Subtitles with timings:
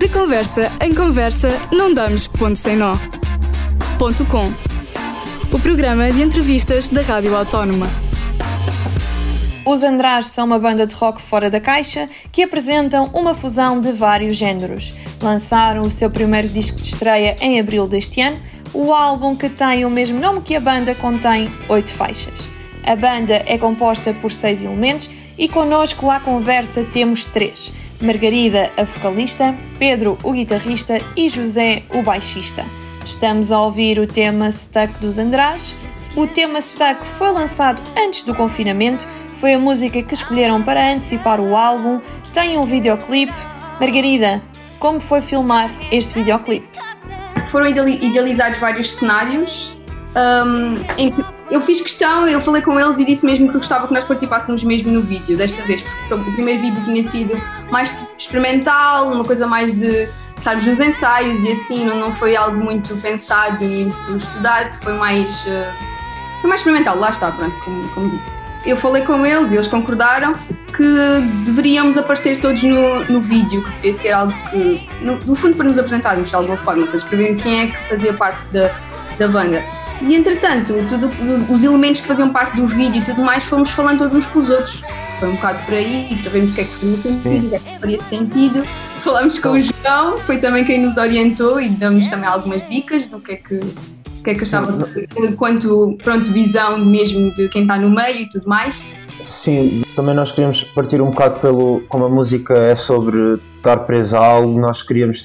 [0.00, 2.94] De conversa em conversa, não damos ponto sem nó.
[3.98, 4.50] Ponto com.
[5.52, 7.86] O programa de entrevistas da Rádio Autónoma.
[9.62, 13.92] Os Andrade são uma banda de rock fora da caixa que apresentam uma fusão de
[13.92, 14.94] vários géneros.
[15.20, 18.38] Lançaram o seu primeiro disco de estreia em abril deste ano.
[18.72, 22.48] O álbum, que tem o mesmo nome que a banda, contém oito faixas.
[22.84, 27.70] A banda é composta por seis elementos e connosco à conversa temos três.
[28.00, 32.64] Margarida, a vocalista, Pedro, o guitarrista e José, o baixista.
[33.04, 35.76] Estamos a ouvir o tema Stuck dos Andrade.
[36.16, 39.06] O tema Stuck foi lançado antes do confinamento,
[39.38, 42.00] foi a música que escolheram para antecipar o álbum,
[42.32, 43.34] tem um videoclipe.
[43.78, 44.42] Margarida,
[44.78, 46.66] como foi filmar este videoclipe?
[47.50, 49.74] Foram idealizados vários cenários
[50.16, 53.86] um, em que eu fiz questão, eu falei com eles e disse mesmo que gostava
[53.86, 57.34] que nós participássemos mesmo no vídeo, desta vez, porque o primeiro vídeo tinha sido
[57.70, 62.56] mais experimental, uma coisa mais de estarmos nos ensaios e assim, não, não foi algo
[62.56, 68.10] muito pensado, muito estudado, foi mais, uh, foi mais experimental, lá está, pronto, como, como
[68.10, 68.30] disse.
[68.64, 70.34] Eu falei com eles e eles concordaram
[70.76, 75.56] que deveríamos aparecer todos no, no vídeo, que devia ser algo que, no, no fundo,
[75.56, 78.70] para nos apresentarmos de alguma forma, ou seja, para quem é que fazia parte da,
[79.18, 79.62] da banda.
[80.02, 81.10] E entretanto, tudo,
[81.52, 84.38] os elementos que faziam parte do vídeo e tudo mais, fomos falando todos uns com
[84.38, 84.82] os outros.
[85.18, 87.54] Foi um bocado por aí, para vermos o que é que faria sentido, o que
[87.54, 88.62] é que faria sentido.
[89.02, 93.20] Falámos com o João, foi também quem nos orientou e damos também algumas dicas do
[93.20, 94.86] que é que, o que, é que achava
[95.36, 98.84] quanto pronto, visão mesmo de quem está no meio e tudo mais.
[99.22, 101.82] Sim, também nós queríamos partir um bocado pelo.
[101.88, 105.22] Como a música é sobre estar presa a algo, nós queríamos.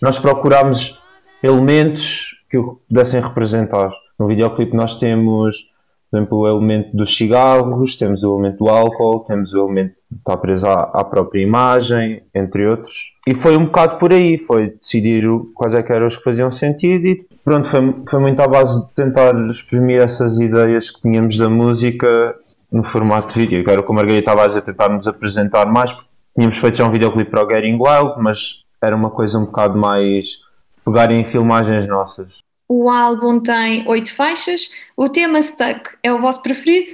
[0.00, 1.00] Nós procurámos
[1.42, 3.90] elementos que o pudessem representar.
[4.18, 5.70] No videoclipe nós temos,
[6.10, 10.18] por exemplo, o elemento dos cigarros, temos o elemento do álcool, temos o elemento de
[10.18, 13.14] estar preso à, à, própria imagem, entre outros.
[13.26, 15.24] E foi um bocado por aí, foi decidir
[15.54, 18.82] quais é que eram os que faziam sentido e pronto, foi, foi muito à base
[18.82, 22.34] de tentar exprimir essas ideias que tínhamos da música
[22.72, 23.60] no formato de vídeo.
[23.60, 26.90] Agora, como a Margarida estava a tentar nos apresentar mais, porque tínhamos feito já um
[26.90, 30.38] videoclipe para o Getting Wild, mas era uma coisa um bocado mais
[30.84, 32.47] pegarem em filmagens nossas.
[32.68, 34.70] O álbum tem oito faixas.
[34.94, 36.90] O tema Stuck é o vosso preferido?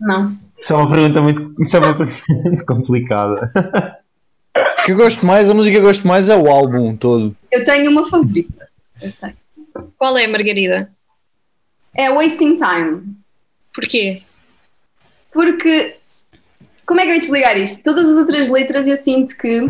[0.00, 0.36] Não.
[0.58, 3.50] Isso é uma pergunta muito, isso é uma pergunta complicada.
[4.80, 7.36] O que eu gosto mais, a música que eu gosto mais é o álbum todo.
[7.50, 8.68] Eu tenho uma favorita.
[9.02, 9.36] Eu tenho.
[9.98, 10.90] Qual é, Margarida?
[11.94, 13.16] É Wasting Time.
[13.74, 14.22] Porquê?
[15.32, 15.96] Porque,
[16.86, 17.82] como é que eu ia te explicar isto?
[17.82, 19.66] Todas as outras letras eu sinto que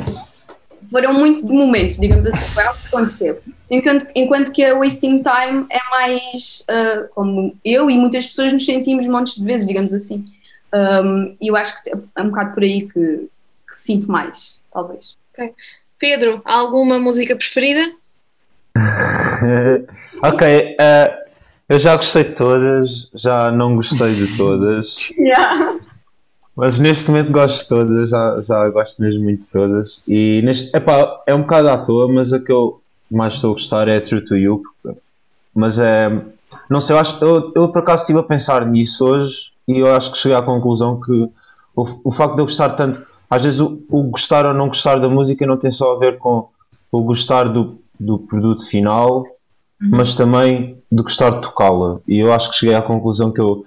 [0.90, 3.42] foram muito de momento, digamos assim, foi algo que aconteceu.
[3.70, 8.64] Enquanto, enquanto que a Wasting Time é mais uh, como eu e muitas pessoas nos
[8.64, 10.24] sentimos montes de vezes, digamos assim.
[10.72, 13.28] Um, e eu acho que é um bocado por aí que,
[13.68, 15.16] que sinto mais, talvez.
[15.32, 15.52] Okay.
[15.98, 17.92] Pedro, alguma música preferida?
[20.22, 21.26] ok, uh,
[21.68, 25.10] eu já gostei de todas, já não gostei de todas.
[25.18, 25.78] yeah.
[26.54, 30.00] Mas neste momento gosto de todas, já, já gosto mesmo muito de todas.
[30.06, 32.80] E neste, epá, é um bocado à toa, mas a que eu
[33.10, 34.62] mais estou a gostar é True to You.
[35.54, 36.10] Mas é.
[36.70, 39.94] Não sei, eu, acho, eu, eu por acaso estive a pensar nisso hoje e eu
[39.94, 41.12] acho que cheguei à conclusão que
[41.74, 43.04] o, o facto de eu gostar tanto.
[43.28, 46.18] Às vezes o, o gostar ou não gostar da música não tem só a ver
[46.18, 46.48] com
[46.92, 49.90] o gostar do, do produto final, uhum.
[49.90, 51.98] mas também de gostar de tocá-la.
[52.06, 53.66] E eu acho que cheguei à conclusão que eu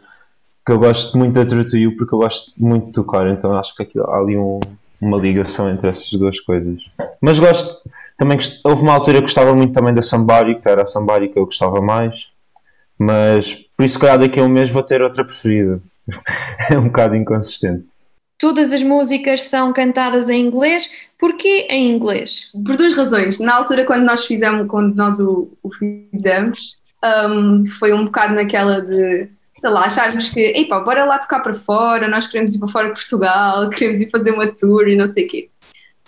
[0.66, 3.58] que eu gosto muito da True to You porque eu gosto muito de tocar, então
[3.58, 4.60] acho que aqui, há ali um,
[5.02, 6.80] uma ligação entre essas duas coisas.
[7.20, 7.82] Mas gosto,
[8.20, 11.30] também houve uma altura que eu gostava muito também da Somebody, que era a Somebody
[11.30, 12.28] que eu gostava mais,
[12.98, 15.82] mas por isso, calhar, daqui a um mês vou ter outra preferida.
[16.70, 17.88] é um bocado inconsistente.
[18.38, 20.92] Todas as músicas são cantadas em inglês.
[21.18, 22.50] Porquê em inglês?
[22.66, 23.40] Por duas razões.
[23.40, 25.70] Na altura, quando nós fizemos, quando nós o, o
[26.12, 26.78] fizemos,
[27.30, 31.54] um, foi um bocado naquela de sei lá, acharmos que, epá, bora lá tocar para
[31.54, 35.06] fora, nós queremos ir para fora de Portugal, queremos ir fazer uma tour e não
[35.06, 35.50] sei o quê.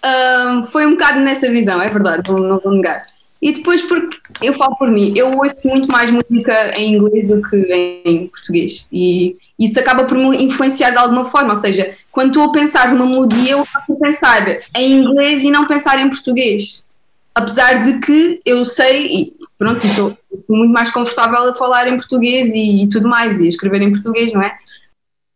[0.03, 3.05] Um, foi um bocado nessa visão, é verdade, não, não vou negar.
[3.41, 7.41] E depois, porque eu falo por mim, eu ouço muito mais música em inglês do
[7.41, 8.87] que em português.
[8.91, 11.49] E isso acaba por me influenciar de alguma forma.
[11.49, 15.67] Ou seja, quando estou a pensar numa melodia, eu faço pensar em inglês e não
[15.67, 16.85] pensar em português.
[17.33, 20.15] Apesar de que eu sei, e pronto, estou
[20.47, 23.91] muito mais confortável a falar em português e, e, tudo mais, e a escrever em
[23.91, 24.55] português, não é?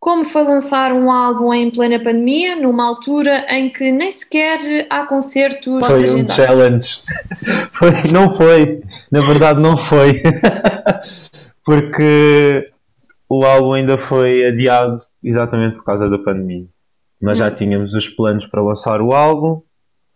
[0.06, 5.04] Como foi lançar um álbum em plena pandemia, numa altura em que nem sequer há
[5.08, 5.84] concertos?
[5.84, 7.02] Foi um challenge.
[7.74, 10.22] foi, não foi, na verdade não foi,
[11.66, 12.72] porque
[13.28, 16.68] o álbum ainda foi adiado exatamente por causa da pandemia.
[17.20, 17.56] Nós já hum.
[17.56, 19.64] tínhamos os planos para lançar o álbum,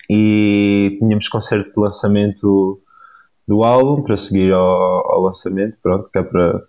[0.07, 2.79] e tínhamos concerto de lançamento
[3.47, 6.61] do álbum para seguir ao, ao lançamento, pronto, que é para,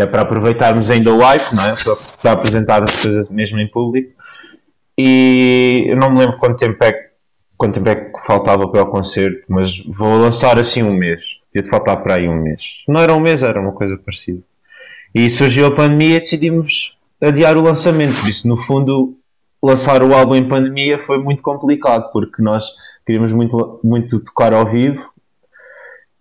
[0.00, 1.74] que é para aproveitarmos ainda o hype, não é?
[1.74, 4.14] Para, para apresentar as coisas mesmo em público.
[4.96, 7.10] E eu não me lembro quanto tempo é que,
[7.54, 11.22] quanto tempo é que faltava para o concerto, mas vou lançar assim um mês.
[11.54, 12.82] Ia-te faltar para aí um mês.
[12.88, 14.40] Não era um mês, era uma coisa parecida.
[15.14, 18.18] E surgiu a pandemia e decidimos adiar o lançamento.
[18.20, 19.18] Por isso, no fundo,
[19.62, 22.64] lançar o álbum em pandemia foi muito complicado, porque nós
[23.04, 25.10] queríamos muito, muito tocar ao vivo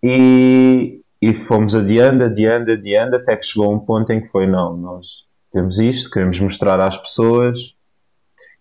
[0.03, 4.75] e, e fomos adiando, adiando, adiando, até que chegou um ponto em que foi: não,
[4.77, 7.73] nós temos isto, queremos mostrar às pessoas,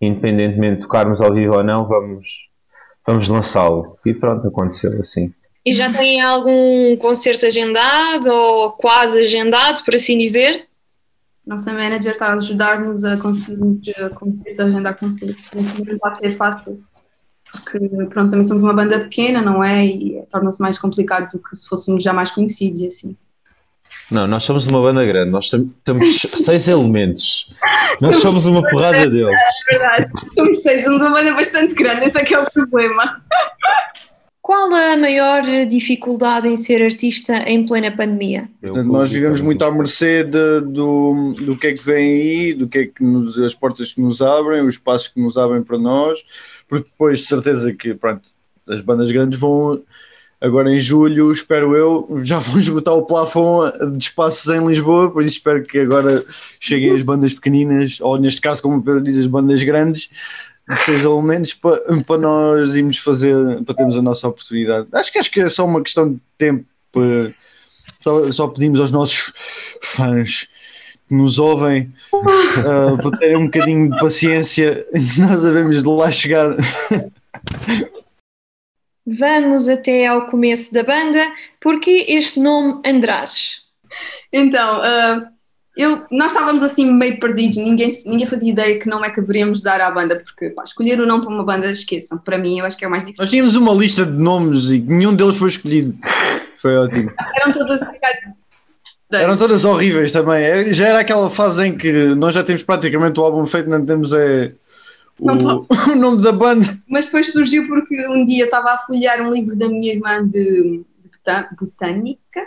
[0.01, 2.27] independentemente de tocarmos ao vivo ou não, vamos,
[3.07, 3.99] vamos lançá-lo.
[4.05, 5.33] E pronto, aconteceu assim.
[5.65, 10.67] E já tem algum concerto agendado ou quase agendado, por assim dizer?
[11.47, 15.51] Nossa manager está a ajudar-nos a conseguir concertos, a agendar concertos.
[15.55, 16.83] Não vai ser fácil,
[17.71, 19.85] porque pronto, também somos uma banda pequena, não é?
[19.85, 23.17] E torna-se mais complicado do que se fôssemos já mais conhecidos e assim.
[24.11, 25.51] Não, nós somos uma banda grande, nós
[25.85, 27.53] temos seis elementos.
[28.01, 29.37] Nós somos uma porrada deles.
[29.71, 33.23] É verdade, somos seis, somos uma banda bastante grande, esse é que é o problema.
[34.41, 38.49] Qual a maior dificuldade em ser artista em plena pandemia?
[38.63, 42.67] Portanto, nós vivemos muito à mercê de, do, do que é que vem aí, do
[42.67, 45.77] que é que nos, as portas que nos abrem, os espaços que nos abrem para
[45.77, 46.19] nós,
[46.69, 48.23] porque depois, de certeza que pronto,
[48.69, 49.83] as bandas grandes vão,
[50.41, 55.23] agora em julho, espero eu, já vão esgotar o plafond de espaços em Lisboa, por
[55.23, 56.25] isso espero que agora
[56.61, 60.11] cheguem as bandas pequeninas, ou neste caso, como o Pedro diz, as bandas grandes,
[60.85, 63.35] seis elementos para, para nós irmos fazer,
[63.65, 64.87] para termos a nossa oportunidade.
[64.93, 66.67] Acho que acho que é só uma questão de tempo.
[68.01, 69.33] Só, só pedimos aos nossos
[69.83, 70.47] fãs
[71.09, 74.87] que nos ouvem uh, para terem um bocadinho de paciência
[75.19, 76.55] nós devemos de lá chegar.
[79.07, 81.21] Vamos até ao começo da banda.
[81.61, 83.63] Porquê este nome Andrade?
[84.31, 85.27] Então, uh,
[85.75, 89.63] eu, nós estávamos assim meio perdidos, ninguém, ninguém fazia ideia que nome é que deveríamos
[89.63, 92.19] dar à banda, porque pá, escolher o nome para uma banda, esqueçam.
[92.19, 93.23] Para mim, eu acho que é o mais difícil.
[93.23, 95.97] Nós tínhamos uma lista de nomes e nenhum deles foi escolhido.
[96.61, 97.13] Foi ótimo.
[97.41, 97.81] Eram todas
[99.11, 100.45] Eram todas horríveis também.
[100.45, 103.85] É, já era aquela fase em que nós já temos praticamente o álbum feito, não
[103.85, 104.53] temos é,
[105.19, 106.79] o, o nome da banda.
[106.89, 110.83] Mas depois surgiu porque um dia estava a folhear um livro da minha irmã de,
[111.01, 112.47] de botânica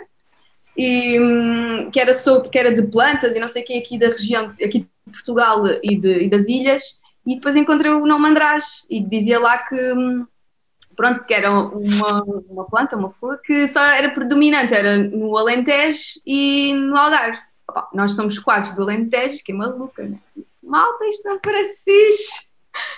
[0.76, 4.08] e, hum, que, era sobre, que era de plantas e não sei quem aqui da
[4.08, 8.86] região, aqui de Portugal e, de, e das ilhas, e depois encontrei o nome András
[8.88, 10.26] e dizia lá que hum,
[11.02, 16.20] pronto, que era uma, uma planta, uma flor, que só era predominante, era no Alentejo
[16.24, 17.40] e no Algarve.
[17.68, 20.16] Opa, nós somos quatro do Alentejo, fiquei maluca, né?
[20.62, 22.52] Malta, isto não parece fixe.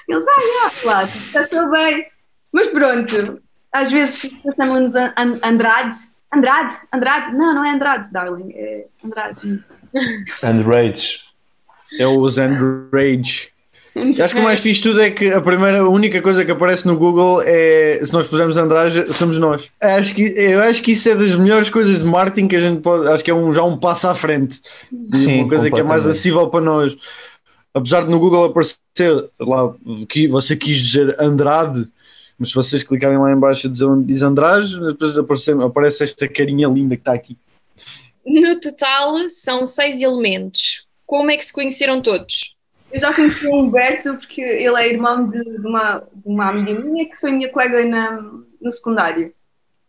[0.06, 2.06] Eles, ah, já, claro, passou bem.
[2.52, 3.42] Mas pronto,
[3.72, 4.94] às vezes chamam-nos
[5.42, 5.96] Andrade,
[6.30, 9.64] Andrade, Andrade, não, não é Andrade, darling, é Andrade.
[10.42, 11.20] Andrade.
[11.98, 13.53] É os Andrade.
[13.96, 16.84] Acho que o mais fixe tudo é que a primeira, a única coisa que aparece
[16.84, 19.70] no Google é se nós pusermos Andrade, somos nós.
[19.80, 22.80] Acho que, eu acho que isso é das melhores coisas de marketing que a gente
[22.80, 23.06] pode.
[23.06, 24.60] Acho que é um, já um passo à frente.
[25.12, 26.96] Sim, uma coisa que é mais acessível para nós.
[27.72, 29.72] Apesar de no Google aparecer lá
[30.08, 31.86] que você quis dizer Andrade,
[32.36, 36.26] mas se vocês clicarem lá em baixo dizer onde diz Andrade, depois aparece, aparece esta
[36.26, 37.36] carinha linda que está aqui.
[38.26, 40.84] No total são seis elementos.
[41.06, 42.53] Como é que se conheceram todos?
[42.94, 46.80] Eu já conheci o Humberto porque ele é irmão de, de, uma, de uma amiga
[46.80, 48.22] minha que foi minha colega na,
[48.60, 49.34] no secundário.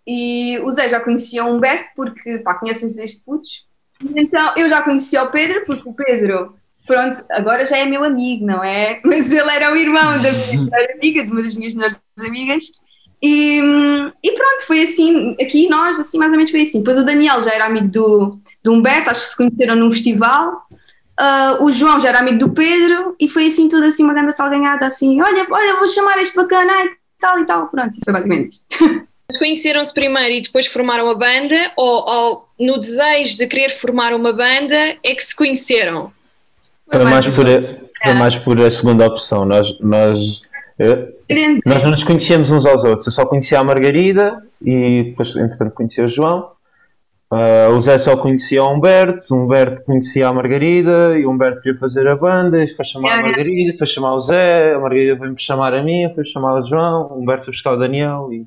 [0.08, 3.68] E o Zé já conhecia o Humberto porque, pá, conhecem-se desde putos.
[4.16, 6.56] Então eu já conhecia o Pedro porque o Pedro
[6.88, 9.00] pronto, agora já é meu amigo, não é?
[9.06, 12.72] Mas ele era o irmão da minha melhor amiga, de uma das minhas melhores amigas.
[13.22, 13.60] E,
[14.24, 16.80] e, pronto, foi assim, aqui nós, assim, mais ou menos foi assim.
[16.80, 20.64] Depois o Daniel já era amigo do, do Humberto, acho que se conheceram num festival.
[21.20, 24.34] Uh, o João já era amigo do Pedro e foi assim tudo assim, uma grande
[24.34, 27.68] salganhada, assim, olha, olha, vou chamar este bacana e tal e tal.
[27.68, 29.08] Pronto, e foi basicamente isto.
[29.40, 34.32] Conheceram-se primeiro e depois formaram a banda ou, ou no desejo de querer formar uma
[34.32, 36.12] banda é que se conheceram?
[36.92, 37.62] Foi, mais, por a,
[38.04, 39.46] foi mais por a segunda opção.
[39.46, 40.42] Nós, nós,
[40.78, 41.16] eu,
[41.66, 43.08] nós não nos conhecíamos uns aos outros.
[43.08, 46.52] Eu só conhecia a Margarida e depois, entretanto, conhecia o João.
[47.32, 51.60] Uh, o Zé só conhecia o Humberto, o Humberto conhecia a Margarida e o Humberto
[51.62, 55.16] queria fazer a banda e foi chamar a Margarida, foi chamar o Zé, a Margarida
[55.16, 58.46] veio-me chamar a mim, foi chamar o João, o Humberto foi buscar o Daniel e...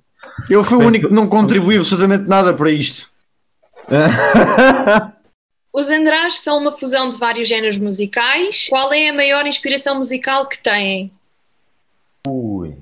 [0.48, 3.10] Eu fui o único que não contribuiu absolutamente nada para isto.
[5.72, 8.68] Os András são uma fusão de vários géneros musicais.
[8.68, 11.12] Qual é a maior inspiração musical que têm?
[12.26, 12.76] Ui.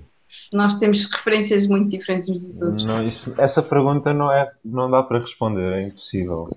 [0.56, 2.84] Nós temos referências muito diferentes uns dos outros.
[2.84, 6.50] Não, isso, essa pergunta não, é, não dá para responder, é impossível.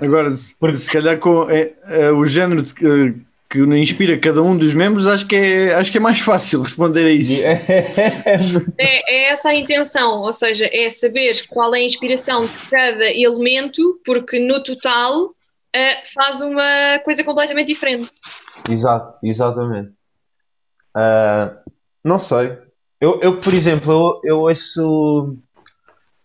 [0.00, 3.14] Agora, porque se calhar com é, é, o género de, que,
[3.50, 7.04] que inspira cada um dos membros, acho que é, acho que é mais fácil responder
[7.04, 7.42] a isso.
[7.44, 13.10] É, é essa a intenção, ou seja, é saber qual é a inspiração de cada
[13.12, 15.34] elemento, porque no total uh,
[16.14, 18.10] faz uma coisa completamente diferente.
[18.70, 19.90] Exato, exatamente.
[20.96, 21.64] Uh,
[22.04, 22.63] não sei.
[23.04, 25.36] Eu, eu por exemplo, eu, eu ouço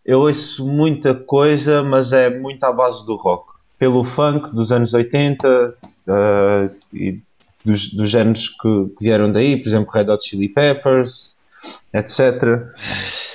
[0.05, 3.51] eu ouço muita coisa, mas é muito à base do rock.
[3.77, 5.75] Pelo funk dos anos 80
[6.07, 7.19] uh, e
[7.65, 11.35] dos, dos géneros que, que, vieram daí, por exemplo, Red Hot Chili Peppers,
[11.93, 12.63] etc.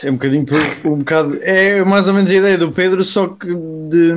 [0.03, 0.47] É um bocadinho,
[0.87, 4.15] um bocado, é mais ou menos a ideia do Pedro, só que de,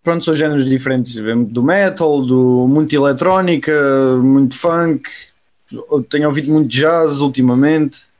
[0.00, 1.16] pronto, são géneros diferentes,
[1.48, 5.10] do metal, do muito eletrónica, muito funk,
[6.08, 8.13] tenho ouvido muito jazz ultimamente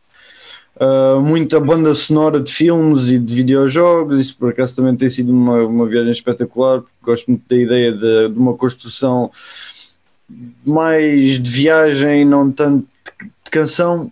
[0.76, 4.20] uh, muita banda sonora de filmes e de videojogos.
[4.20, 7.92] Isso por acaso também tem sido uma, uma viagem espetacular, porque gosto muito da ideia
[7.92, 9.30] de, de uma construção
[10.64, 12.86] mais de viagem, não tanto
[13.22, 14.10] de, canção.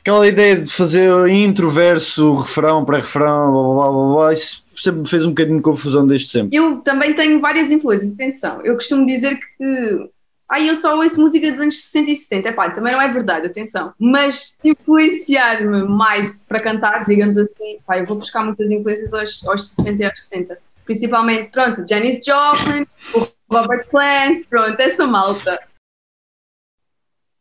[0.00, 5.08] Aquela ideia de fazer intro, verso, refrão, pré-refrão, blá, blá, blá, blá, isso sempre me
[5.08, 6.56] fez um bocadinho de confusão desde sempre.
[6.56, 8.60] Eu também tenho várias influências, atenção.
[8.64, 10.10] Eu costumo dizer que
[10.50, 12.48] ah, eu só ouço música dos anos 60 e 70.
[12.48, 13.94] Epá, também não é verdade, atenção.
[13.96, 19.68] Mas influenciar-me mais para cantar, digamos assim, pá, eu vou buscar muitas influências aos, aos
[19.68, 20.58] 60 e aos 60.
[20.84, 25.56] Principalmente, pronto, Janis Joplin, o Robert Plant, pronto, essa malta.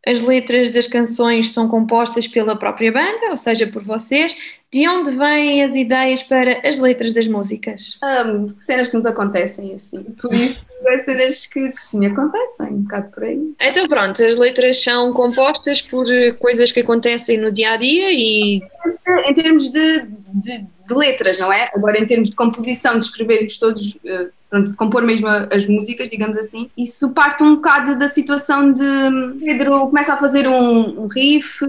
[0.05, 4.35] As letras das canções são compostas pela própria banda, ou seja, por vocês.
[4.71, 7.97] De onde vêm as ideias para as letras das músicas?
[8.03, 10.03] Um, cenas que nos acontecem, assim.
[10.21, 13.53] Por isso, é cenas que, que, me acontecem, um bocado por aí.
[13.59, 16.05] Então, pronto, as letras são compostas por
[16.37, 18.61] coisas que acontecem no dia a dia e.
[19.27, 21.69] Em termos de, de, de letras, não é?
[21.73, 23.95] Agora, em termos de composição, de escrevermos todos.
[23.95, 26.69] Uh, pronto, de compor mesmo as músicas, digamos assim.
[26.75, 28.83] Isso parte um bocado da situação de
[29.43, 31.63] Pedro começa a fazer um, um riff,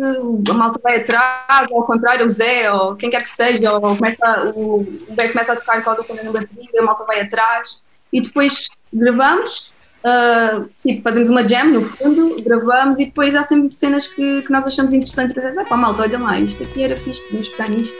[0.49, 3.97] a malta vai atrás, ou ao contrário, o Zé, ou quem quer que seja, ou
[3.97, 8.21] começa, o, o começa a tocar qualquer cena na bateria, a malta vai atrás, e
[8.21, 9.71] depois gravamos.
[10.03, 14.51] Uh, tipo, fazemos uma jam no fundo, gravamos e depois há sempre cenas que, que
[14.51, 17.49] nós achamos interessantes e pensamos, ah pá, malta, olha lá, isto aqui era fixe, podemos
[17.51, 17.97] pegar nisto.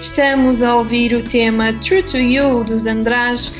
[0.00, 3.52] Estamos a ouvir o tema True to You dos Andrade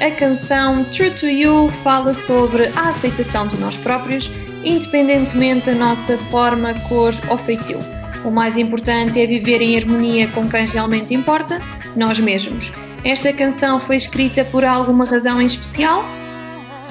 [0.00, 4.30] a canção True to You fala sobre a aceitação de nós próprios,
[4.62, 7.78] independentemente da nossa forma, cor ou feitio.
[8.22, 11.62] O mais importante é viver em harmonia com quem realmente importa,
[11.96, 12.70] nós mesmos.
[13.06, 16.04] Esta canção foi escrita por alguma razão em especial?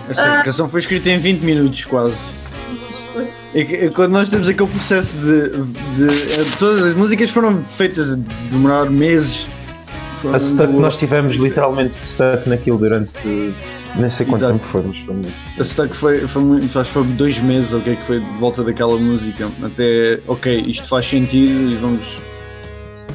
[0.09, 2.15] Esta canção foi escrita em 20 minutos, quase.
[3.53, 8.15] E, quando nós temos aquele processo de, de, Todas as músicas foram feitas,
[8.49, 9.45] demorar meses
[10.33, 13.11] a stuck, nós tivemos literalmente stuck naquilo durante
[13.97, 14.53] nem sei quanto Exato.
[14.53, 15.33] tempo foi, mas foi muito.
[15.59, 18.63] A stuck foi, foi, muito, foi dois meses, o que é que foi de volta
[18.63, 19.51] daquela música.
[19.61, 22.17] Até, ok, isto faz sentido e vamos.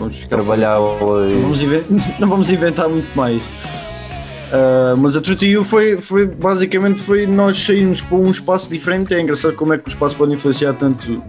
[0.00, 0.78] Vamos trabalhar.
[0.80, 1.60] Não vamos,
[2.18, 3.42] não vamos inventar muito mais.
[3.42, 9.14] Uh, mas a True You foi, foi basicamente foi nós sairmos para um espaço diferente.
[9.14, 11.22] É engraçado como é que o espaço pode influenciar tanto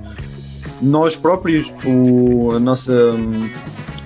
[0.82, 3.12] nós próprios, o, a nossa.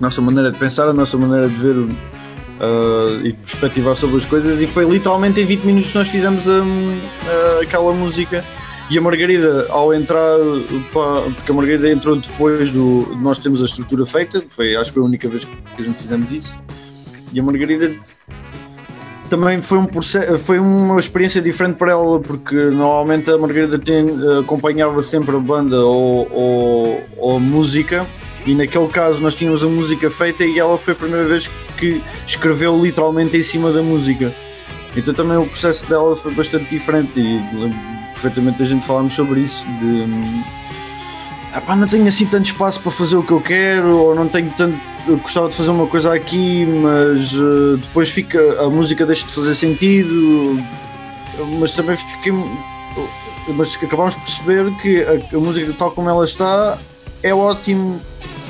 [0.01, 4.61] Nossa maneira de pensar, a nossa maneira de ver uh, e perspectivar sobre as coisas.
[4.61, 8.43] E foi literalmente em 20 minutos que nós fizemos um, uh, aquela música.
[8.89, 10.37] E a Margarida, ao entrar,
[11.35, 13.15] porque a Margarida entrou depois do.
[13.19, 15.95] Nós temos a estrutura feita, foi, acho que foi a única vez que a gente
[15.95, 16.57] fizemos isso.
[17.33, 17.91] E a Margarida
[19.29, 19.87] também foi, um
[20.39, 24.05] foi uma experiência diferente para ela, porque normalmente a Margarida tem,
[24.39, 28.05] acompanhava sempre a banda ou, ou, ou a música
[28.45, 32.01] e naquele caso nós tínhamos a música feita e ela foi a primeira vez que
[32.27, 34.33] escreveu literalmente em cima da música.
[34.95, 37.94] Então também o processo dela foi bastante diferente e
[38.25, 39.65] perfeitamente a gente falámos sobre isso.
[39.79, 40.43] De,
[41.55, 44.51] epá, não tenho assim tanto espaço para fazer o que eu quero, ou não tenho
[44.57, 44.77] tanto.
[45.07, 48.39] Eu gostava de fazer uma coisa aqui, mas uh, depois fica.
[48.63, 50.59] a música deixa de fazer sentido,
[51.59, 52.33] mas também fiquei.
[53.49, 56.79] Mas acabámos por perceber que a, a música tal como ela está
[57.21, 58.01] é ótimo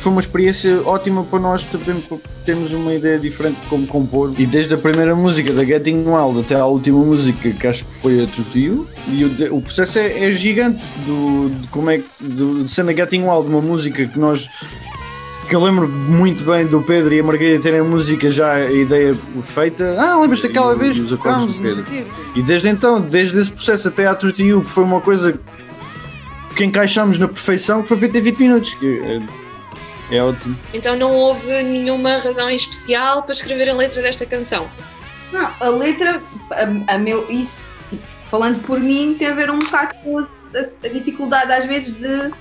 [0.06, 2.04] foi uma experiência ótima para nós também
[2.46, 4.32] termos uma ideia diferente de como compor.
[4.38, 7.94] E desde a primeira música da Getting Wild até à última música, que acho que
[8.02, 12.06] foi a You, e o, o processo é, é, gigante do, de como é que.
[12.22, 14.48] de ser na Getting Wild uma música que nós
[15.50, 18.72] que eu lembro muito bem do Pedro e a Margarida terem a música já a
[18.72, 19.96] ideia feita.
[19.98, 21.00] Ah, lembras daquela vez?
[21.00, 21.86] Os acordes do Pedro.
[22.36, 25.40] E desde então, desde esse processo até à True to You, que foi uma coisa
[26.48, 28.74] porque encaixámos na perfeição que foi feito em 20 minutos.
[28.76, 29.20] Que
[30.10, 30.58] é, é ótimo.
[30.74, 34.70] Então não houve nenhuma razão em especial para escrever a letra desta canção?
[35.32, 36.20] Não, a letra,
[36.52, 40.22] a, a meu, isso, tipo, falando por mim, tem a ver um bocado com a,
[40.24, 42.32] a, a dificuldade às vezes de,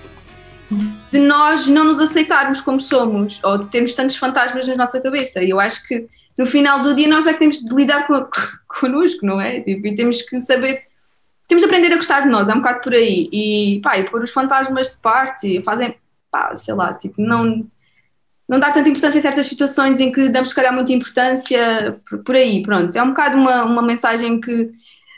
[1.10, 5.42] de nós não nos aceitarmos como somos, ou de termos tantos fantasmas na nossa cabeça.
[5.42, 6.06] E eu acho que
[6.36, 8.26] no final do dia nós é que temos de lidar com,
[8.80, 9.60] connosco, não é?
[9.60, 10.82] Tipo, e temos que saber,
[11.48, 13.28] temos de aprender a gostar de nós, é um bocado por aí.
[13.32, 15.94] E pá, e pôr os fantasmas de parte, fazem,
[16.34, 17.64] pá, sei lá, tipo, não,
[18.48, 22.24] não dar tanta importância a certas situações em que damos, se calhar, muita importância por,
[22.24, 22.96] por aí, pronto.
[22.96, 24.72] É um bocado uma, uma mensagem que,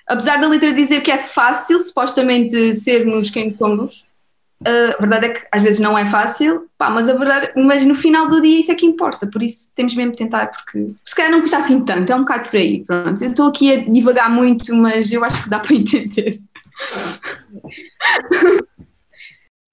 [0.06, 4.10] apesar da letra dizer que é fácil, supostamente, sermos quem somos,
[4.62, 7.94] a verdade é que às vezes não é fácil, pá, mas a verdade, mas no
[7.94, 11.14] final do dia isso é que importa, por isso temos mesmo de tentar, porque se
[11.14, 13.22] calhar não custa assim tanto, é um bocado por aí, pronto.
[13.22, 16.40] Eu estou aqui a divagar muito, mas eu acho que dá para entender.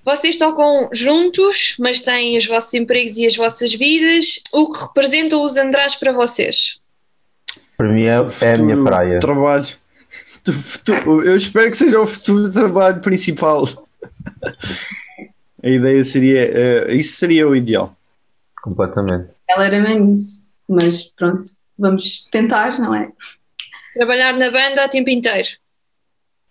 [0.05, 4.41] Vocês tocam juntos, mas têm os vossos empregos e as vossas vidas.
[4.51, 6.79] O que representam os András para vocês?
[7.77, 9.19] Para mim é, é a minha praia.
[9.19, 9.67] Trabalho.
[11.25, 13.65] Eu espero que seja o futuro trabalho principal.
[15.63, 16.87] A ideia seria.
[16.87, 17.95] Uh, isso seria o ideal.
[18.61, 19.29] Completamente.
[19.47, 20.47] Ela era mesmo isso.
[20.67, 23.09] Mas pronto, vamos tentar, não é?
[23.93, 25.49] Trabalhar na banda a tempo inteiro.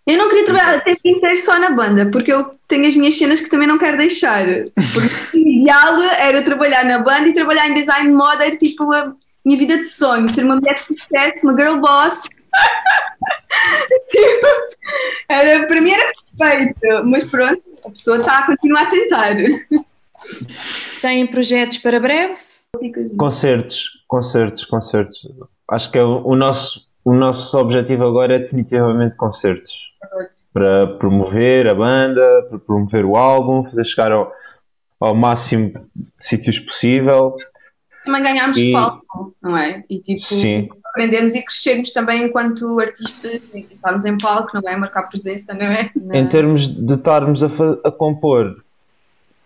[0.05, 3.17] Eu não queria trabalhar a tempo inteiro só na banda, porque eu tenho as minhas
[3.17, 4.45] cenas que também não quero deixar.
[4.93, 8.91] Porque o ideal era trabalhar na banda e trabalhar em design de moda, era tipo
[8.91, 9.13] a
[9.45, 12.23] minha vida de sonho, ser uma mulher de sucesso, uma girl boss.
[14.09, 14.47] tipo,
[15.29, 19.35] era, para mim era perfeito, mas pronto, a pessoa está a continuar a tentar.
[21.01, 22.35] Têm projetos para breve?
[23.17, 25.27] Concertos, concertos, concertos.
[25.69, 29.92] Acho que é o, o nosso, o nosso objetivo agora é definitivamente concertos.
[30.53, 34.31] Para promover a banda, para promover o álbum, fazer chegar ao,
[34.99, 37.35] ao máximo de sítios possível.
[38.05, 38.71] Também ganharmos e...
[38.71, 39.83] palco, não é?
[39.89, 44.77] E tipo, Sim aprendermos e crescermos também enquanto artistas, estarmos em palco, não é?
[44.77, 45.91] Marcar presença, não é?
[46.13, 47.47] Em termos de estarmos a,
[47.83, 48.63] a compor,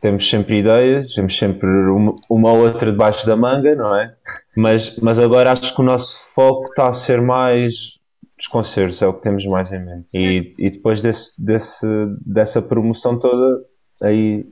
[0.01, 4.13] temos sempre ideias, temos sempre uma, uma outra debaixo da manga, não é?
[4.57, 7.96] Mas, mas agora acho que o nosso foco está a ser mais
[8.39, 10.07] os concertos, é o que temos mais em mente.
[10.13, 11.87] E, e depois desse, desse,
[12.25, 13.63] dessa promoção toda,
[14.01, 14.45] aí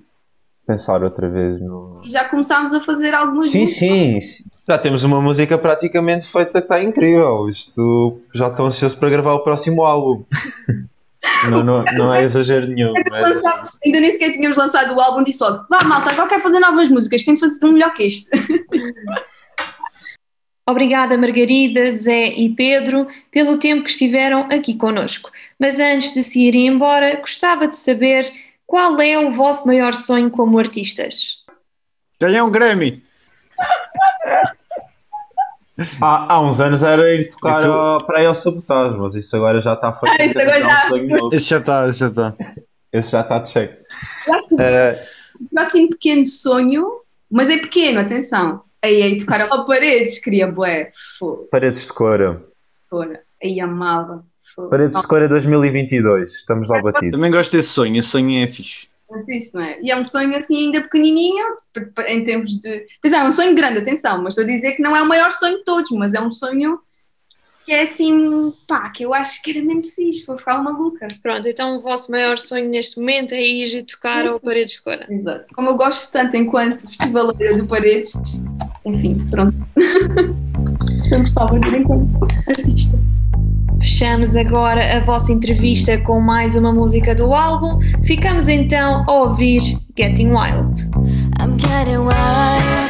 [0.65, 2.01] pensar outra vez no.
[2.03, 4.19] E já começámos a fazer algumas Sim, sim.
[4.67, 7.47] Já temos uma música praticamente feita que está incrível.
[7.47, 10.25] Isto já estou ansioso para gravar o próximo álbum.
[11.51, 12.91] não, não, não é exagero nenhum.
[13.11, 16.59] Lançámos, ainda nem sequer tínhamos lançado o álbum, disse logo: vá malta, agora quero fazer
[16.59, 18.31] novas músicas, tenho que fazer um melhor que este.
[20.67, 25.29] Obrigada, Margarida, Zé e Pedro, pelo tempo que estiveram aqui conosco.
[25.59, 28.25] Mas antes de se irem embora, gostava de saber
[28.65, 31.43] qual é o vosso maior sonho como artistas?
[32.19, 33.03] Ganhar um Grammy.
[36.01, 37.71] Há, há uns anos era ir tocar tu...
[37.71, 40.19] a, para aí ao sabotagem, mas isso agora já está feito.
[40.19, 40.89] Ah, isso agora já...
[41.31, 42.35] Esse já está, esse já está.
[42.91, 43.83] Esse já está de cheque.
[44.51, 45.15] Uh...
[45.39, 48.63] O próximo pequeno sonho, mas é pequeno, atenção.
[48.85, 50.91] Aí, aí tocar a paredes, queria bué.
[51.49, 52.45] Paredes de cor.
[52.87, 53.19] Cor.
[53.43, 54.23] Aí amava.
[54.69, 57.11] Paredes de cor é 2022, estamos lá batidos.
[57.11, 58.87] Também gosto desse sonho, esse sonho é fixe.
[59.11, 59.79] É fixe, não é?
[59.81, 61.45] E é um sonho assim ainda pequenininho,
[62.07, 62.85] em termos de.
[62.99, 65.31] Atenção, é um sonho grande, atenção, mas estou a dizer que não é o maior
[65.31, 66.79] sonho de todos, mas é um sonho
[67.65, 71.07] que é assim, pá, que eu acho que era mesmo fixe, vou ficar maluca.
[71.21, 74.99] Pronto, então o vosso maior sonho neste momento é ir tocar ao Paredes de Cor.
[75.09, 75.45] Exato.
[75.55, 78.13] Como eu gosto tanto enquanto festivaleira do Paredes,
[78.85, 79.57] enfim, pronto.
[81.11, 82.99] eu gostava de ir enquanto artista.
[83.79, 87.79] Fechamos agora a vossa entrevista com mais uma música do álbum.
[88.03, 89.61] Ficamos então a ouvir
[89.97, 90.81] Getting Wild.
[91.39, 92.84] I'm getting wild,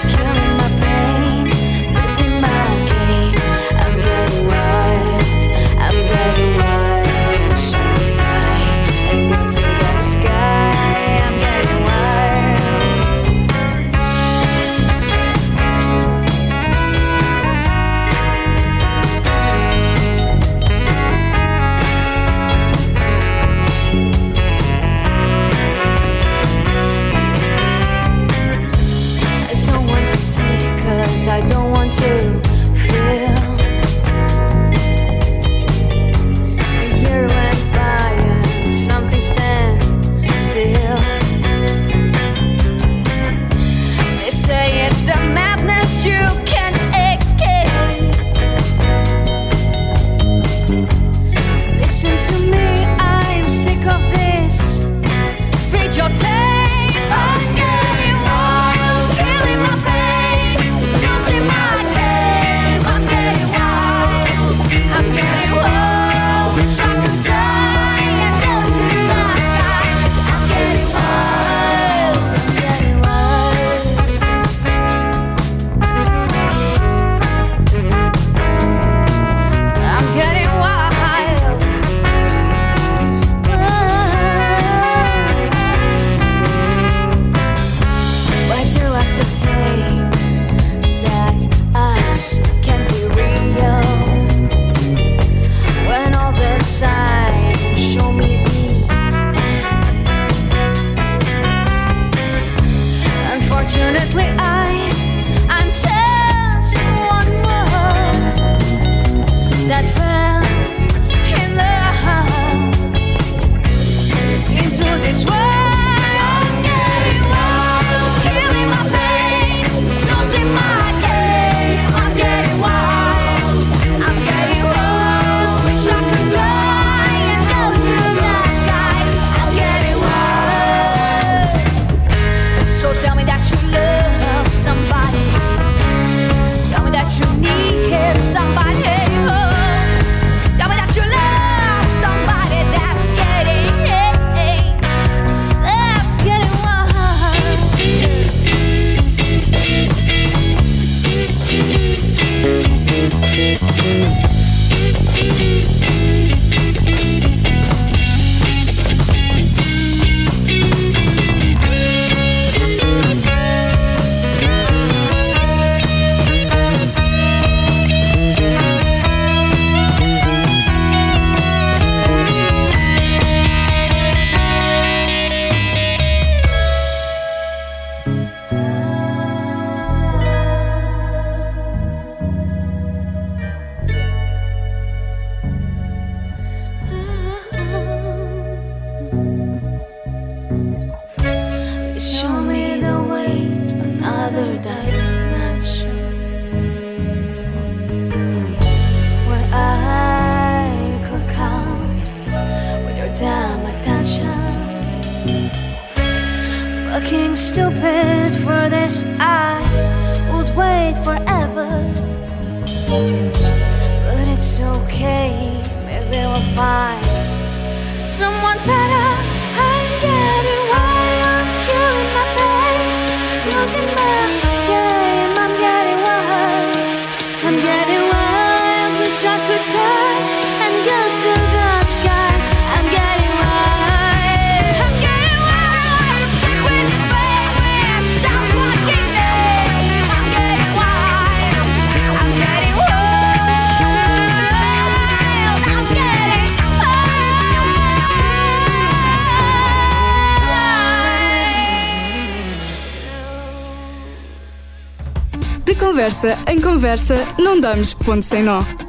[256.06, 258.85] conversa em conversa, não damos ponto sem nó.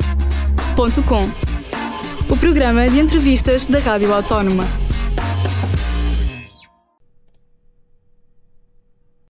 [2.28, 4.85] O programa de entrevistas da Rádio Autónoma.